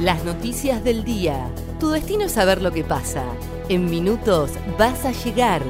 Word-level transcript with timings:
Las 0.00 0.24
noticias 0.24 0.84
del 0.84 1.04
día. 1.04 1.48
Tu 1.80 1.88
destino 1.88 2.24
es 2.24 2.32
saber 2.32 2.60
lo 2.60 2.70
que 2.70 2.84
pasa. 2.84 3.22
En 3.70 3.88
minutos 3.88 4.50
vas 4.78 5.06
a 5.06 5.12
llegar. 5.12 5.62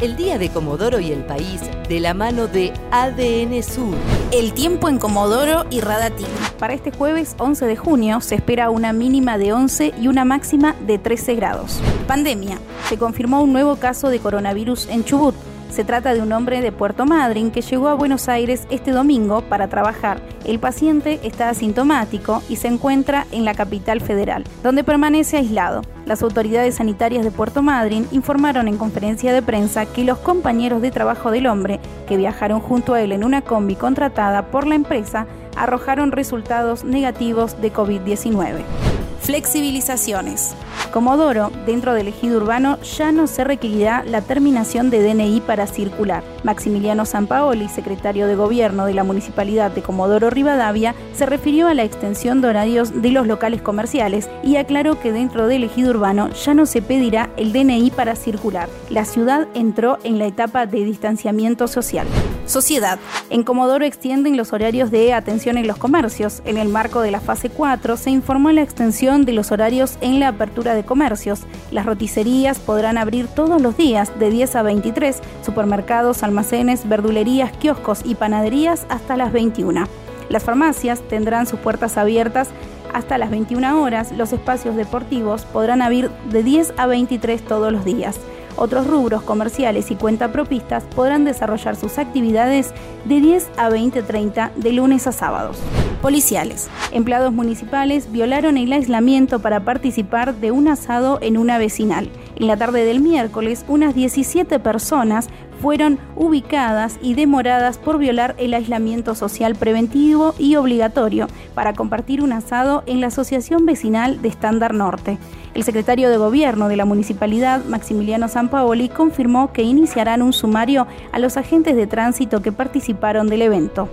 El 0.00 0.16
día 0.16 0.36
de 0.36 0.48
Comodoro 0.48 0.98
y 0.98 1.12
el 1.12 1.24
país 1.24 1.60
de 1.88 2.00
la 2.00 2.12
mano 2.12 2.48
de 2.48 2.72
ADN 2.90 3.62
Sur. 3.62 3.94
El 4.32 4.52
tiempo 4.52 4.88
en 4.88 4.98
Comodoro 4.98 5.64
y 5.70 5.80
Radatil. 5.80 6.26
Para 6.58 6.74
este 6.74 6.90
jueves 6.90 7.36
11 7.38 7.66
de 7.66 7.76
junio 7.76 8.20
se 8.20 8.34
espera 8.34 8.70
una 8.70 8.92
mínima 8.92 9.38
de 9.38 9.52
11 9.52 9.94
y 10.00 10.08
una 10.08 10.24
máxima 10.24 10.74
de 10.84 10.98
13 10.98 11.36
grados. 11.36 11.80
Pandemia. 12.08 12.58
Se 12.88 12.98
confirmó 12.98 13.42
un 13.42 13.52
nuevo 13.52 13.76
caso 13.76 14.08
de 14.08 14.18
coronavirus 14.18 14.88
en 14.88 15.04
Chubut. 15.04 15.36
Se 15.70 15.84
trata 15.84 16.14
de 16.14 16.20
un 16.20 16.32
hombre 16.32 16.62
de 16.62 16.72
Puerto 16.72 17.06
Madryn 17.06 17.52
que 17.52 17.62
llegó 17.62 17.86
a 17.86 17.94
Buenos 17.94 18.28
Aires 18.28 18.66
este 18.70 18.90
domingo 18.90 19.42
para 19.42 19.68
trabajar. 19.68 20.20
El 20.48 20.60
paciente 20.60 21.20
está 21.24 21.50
asintomático 21.50 22.42
y 22.48 22.56
se 22.56 22.68
encuentra 22.68 23.26
en 23.32 23.44
la 23.44 23.52
capital 23.52 24.00
federal, 24.00 24.44
donde 24.62 24.82
permanece 24.82 25.36
aislado. 25.36 25.82
Las 26.06 26.22
autoridades 26.22 26.76
sanitarias 26.76 27.22
de 27.22 27.30
Puerto 27.30 27.60
Madryn 27.60 28.08
informaron 28.12 28.66
en 28.66 28.78
conferencia 28.78 29.34
de 29.34 29.42
prensa 29.42 29.84
que 29.84 30.04
los 30.04 30.16
compañeros 30.16 30.80
de 30.80 30.90
trabajo 30.90 31.30
del 31.30 31.48
hombre, 31.48 31.80
que 32.08 32.16
viajaron 32.16 32.60
junto 32.60 32.94
a 32.94 33.02
él 33.02 33.12
en 33.12 33.24
una 33.24 33.42
combi 33.42 33.74
contratada 33.74 34.46
por 34.50 34.66
la 34.66 34.74
empresa, 34.74 35.26
arrojaron 35.54 36.12
resultados 36.12 36.82
negativos 36.82 37.60
de 37.60 37.70
COVID-19. 37.70 38.97
Flexibilizaciones. 39.20 40.54
Comodoro, 40.92 41.50
dentro 41.66 41.92
del 41.92 42.08
ejido 42.08 42.38
urbano, 42.38 42.78
ya 42.80 43.12
no 43.12 43.26
se 43.26 43.44
requerirá 43.44 44.02
la 44.04 44.22
terminación 44.22 44.88
de 44.90 45.02
DNI 45.02 45.40
para 45.42 45.66
circular. 45.66 46.24
Maximiliano 46.44 47.04
Sampaoli, 47.04 47.68
secretario 47.68 48.26
de 48.26 48.36
Gobierno 48.36 48.86
de 48.86 48.94
la 48.94 49.04
Municipalidad 49.04 49.70
de 49.70 49.82
Comodoro 49.82 50.30
Rivadavia, 50.30 50.94
se 51.14 51.26
refirió 51.26 51.68
a 51.68 51.74
la 51.74 51.84
extensión 51.84 52.40
de 52.40 52.48
horarios 52.48 53.02
de 53.02 53.10
los 53.10 53.26
locales 53.26 53.60
comerciales 53.60 54.30
y 54.42 54.56
aclaró 54.56 54.98
que 55.00 55.12
dentro 55.12 55.46
del 55.46 55.64
ejido 55.64 55.90
urbano 55.90 56.30
ya 56.30 56.54
no 56.54 56.64
se 56.64 56.80
pedirá 56.80 57.30
el 57.36 57.52
DNI 57.52 57.90
para 57.90 58.16
circular. 58.16 58.68
La 58.88 59.04
ciudad 59.04 59.46
entró 59.54 59.98
en 60.04 60.18
la 60.18 60.26
etapa 60.26 60.66
de 60.66 60.84
distanciamiento 60.84 61.68
social. 61.68 62.06
Sociedad. 62.48 62.98
En 63.28 63.42
Comodoro 63.42 63.84
extienden 63.84 64.38
los 64.38 64.54
horarios 64.54 64.90
de 64.90 65.12
atención 65.12 65.58
en 65.58 65.66
los 65.66 65.76
comercios. 65.76 66.40
En 66.46 66.56
el 66.56 66.70
marco 66.70 67.02
de 67.02 67.10
la 67.10 67.20
fase 67.20 67.50
4 67.50 67.98
se 67.98 68.10
informó 68.10 68.50
la 68.52 68.62
extensión 68.62 69.26
de 69.26 69.32
los 69.32 69.52
horarios 69.52 69.98
en 70.00 70.18
la 70.18 70.28
apertura 70.28 70.74
de 70.74 70.82
comercios. 70.82 71.40
Las 71.70 71.84
roticerías 71.84 72.58
podrán 72.58 72.96
abrir 72.96 73.28
todos 73.28 73.60
los 73.60 73.76
días 73.76 74.18
de 74.18 74.30
10 74.30 74.56
a 74.56 74.62
23, 74.62 75.20
supermercados, 75.44 76.22
almacenes, 76.22 76.88
verdulerías, 76.88 77.52
kioscos 77.52 78.00
y 78.02 78.14
panaderías 78.14 78.86
hasta 78.88 79.16
las 79.16 79.30
21. 79.30 79.86
Las 80.30 80.42
farmacias 80.42 81.02
tendrán 81.06 81.46
sus 81.46 81.60
puertas 81.60 81.98
abiertas 81.98 82.48
hasta 82.94 83.18
las 83.18 83.30
21 83.30 83.82
horas. 83.82 84.12
Los 84.12 84.32
espacios 84.32 84.74
deportivos 84.74 85.44
podrán 85.44 85.82
abrir 85.82 86.10
de 86.30 86.42
10 86.42 86.74
a 86.78 86.86
23 86.86 87.44
todos 87.44 87.70
los 87.70 87.84
días. 87.84 88.18
Otros 88.58 88.88
rubros 88.88 89.22
comerciales 89.22 89.92
y 89.92 89.94
cuentapropistas 89.94 90.82
podrán 90.82 91.24
desarrollar 91.24 91.76
sus 91.76 91.96
actividades 91.96 92.74
de 93.04 93.20
10 93.20 93.50
a 93.56 93.70
20.30 93.70 94.52
de 94.54 94.72
lunes 94.72 95.06
a 95.06 95.12
sábados. 95.12 95.58
Policiales. 96.00 96.70
Empleados 96.92 97.32
municipales 97.32 98.12
violaron 98.12 98.56
el 98.56 98.72
aislamiento 98.72 99.40
para 99.40 99.64
participar 99.64 100.36
de 100.36 100.52
un 100.52 100.68
asado 100.68 101.18
en 101.20 101.36
una 101.36 101.58
vecinal. 101.58 102.08
En 102.36 102.46
la 102.46 102.56
tarde 102.56 102.84
del 102.84 103.00
miércoles, 103.00 103.64
unas 103.66 103.96
17 103.96 104.60
personas 104.60 105.28
fueron 105.60 105.98
ubicadas 106.14 106.98
y 107.02 107.14
demoradas 107.14 107.78
por 107.78 107.98
violar 107.98 108.36
el 108.38 108.54
aislamiento 108.54 109.16
social 109.16 109.56
preventivo 109.56 110.36
y 110.38 110.54
obligatorio 110.54 111.26
para 111.54 111.72
compartir 111.72 112.22
un 112.22 112.32
asado 112.32 112.84
en 112.86 113.00
la 113.00 113.08
Asociación 113.08 113.66
Vecinal 113.66 114.22
de 114.22 114.28
Estándar 114.28 114.74
Norte. 114.74 115.18
El 115.54 115.64
secretario 115.64 116.10
de 116.10 116.16
Gobierno 116.16 116.68
de 116.68 116.76
la 116.76 116.84
municipalidad, 116.84 117.64
Maximiliano 117.64 118.28
Sampaoli, 118.28 118.88
confirmó 118.88 119.52
que 119.52 119.62
iniciarán 119.62 120.22
un 120.22 120.32
sumario 120.32 120.86
a 121.10 121.18
los 121.18 121.36
agentes 121.36 121.74
de 121.74 121.88
tránsito 121.88 122.40
que 122.40 122.52
participaron 122.52 123.26
del 123.26 123.42
evento 123.42 123.88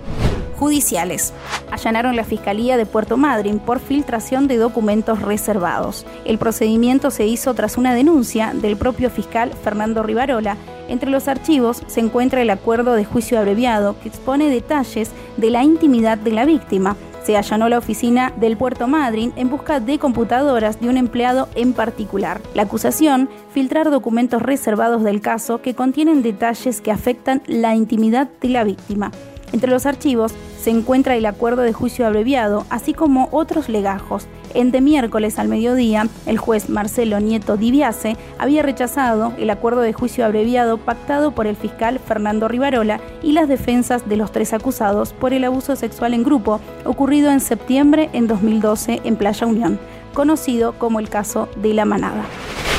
judiciales. 0.56 1.32
Allanaron 1.70 2.16
la 2.16 2.24
Fiscalía 2.24 2.76
de 2.76 2.86
Puerto 2.86 3.16
Madryn 3.16 3.58
por 3.58 3.78
filtración 3.78 4.48
de 4.48 4.56
documentos 4.56 5.22
reservados. 5.22 6.06
El 6.24 6.38
procedimiento 6.38 7.10
se 7.10 7.26
hizo 7.26 7.54
tras 7.54 7.76
una 7.76 7.94
denuncia 7.94 8.52
del 8.54 8.76
propio 8.76 9.10
fiscal 9.10 9.52
Fernando 9.62 10.02
Rivarola. 10.02 10.56
Entre 10.88 11.10
los 11.10 11.28
archivos 11.28 11.82
se 11.86 12.00
encuentra 12.00 12.42
el 12.42 12.50
acuerdo 12.50 12.94
de 12.94 13.04
juicio 13.04 13.38
abreviado 13.38 13.98
que 14.00 14.08
expone 14.08 14.50
detalles 14.50 15.10
de 15.36 15.50
la 15.50 15.64
intimidad 15.64 16.18
de 16.18 16.32
la 16.32 16.44
víctima. 16.44 16.96
Se 17.24 17.36
allanó 17.36 17.68
la 17.68 17.78
oficina 17.78 18.32
del 18.36 18.56
Puerto 18.56 18.86
Madryn 18.86 19.32
en 19.34 19.50
busca 19.50 19.80
de 19.80 19.98
computadoras 19.98 20.80
de 20.80 20.88
un 20.88 20.96
empleado 20.96 21.48
en 21.56 21.72
particular. 21.72 22.40
La 22.54 22.62
acusación, 22.62 23.28
filtrar 23.52 23.90
documentos 23.90 24.42
reservados 24.42 25.02
del 25.02 25.20
caso 25.20 25.60
que 25.60 25.74
contienen 25.74 26.22
detalles 26.22 26.80
que 26.80 26.92
afectan 26.92 27.42
la 27.48 27.74
intimidad 27.74 28.28
de 28.40 28.48
la 28.50 28.62
víctima. 28.62 29.10
Entre 29.52 29.70
los 29.70 29.86
archivos 29.86 30.32
se 30.60 30.70
encuentra 30.70 31.16
el 31.16 31.26
acuerdo 31.26 31.62
de 31.62 31.72
juicio 31.72 32.06
abreviado, 32.06 32.66
así 32.70 32.92
como 32.92 33.28
otros 33.30 33.68
legajos. 33.68 34.26
En 34.54 34.72
de 34.72 34.80
miércoles 34.80 35.38
al 35.38 35.48
mediodía, 35.48 36.08
el 36.26 36.38
juez 36.38 36.68
Marcelo 36.68 37.20
Nieto 37.20 37.56
Diviase 37.56 38.16
había 38.38 38.62
rechazado 38.62 39.32
el 39.38 39.50
acuerdo 39.50 39.82
de 39.82 39.92
juicio 39.92 40.24
abreviado 40.24 40.78
pactado 40.78 41.30
por 41.30 41.46
el 41.46 41.56
fiscal 41.56 41.98
Fernando 42.00 42.48
Rivarola 42.48 43.00
y 43.22 43.32
las 43.32 43.48
defensas 43.48 44.08
de 44.08 44.16
los 44.16 44.32
tres 44.32 44.52
acusados 44.52 45.12
por 45.12 45.32
el 45.32 45.44
abuso 45.44 45.76
sexual 45.76 46.14
en 46.14 46.24
grupo 46.24 46.60
ocurrido 46.84 47.30
en 47.30 47.40
septiembre 47.40 48.10
en 48.12 48.26
2012 48.26 49.02
en 49.04 49.16
Playa 49.16 49.46
Unión, 49.46 49.78
conocido 50.14 50.72
como 50.78 51.00
el 51.00 51.08
caso 51.08 51.48
de 51.56 51.74
la 51.74 51.84
manada. 51.84 52.24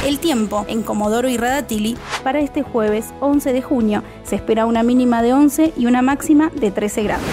El 0.05 0.19
tiempo 0.19 0.65
en 0.69 0.83
Comodoro 0.83 1.27
y 1.27 1.37
Radatili 1.37 1.97
para 2.23 2.39
este 2.39 2.61
jueves 2.61 3.13
11 3.19 3.51
de 3.51 3.61
junio 3.61 4.03
se 4.23 4.35
espera 4.35 4.65
una 4.65 4.83
mínima 4.83 5.21
de 5.21 5.33
11 5.33 5.73
y 5.75 5.85
una 5.85 6.01
máxima 6.01 6.49
de 6.49 6.71
13 6.71 7.03
grados. 7.03 7.25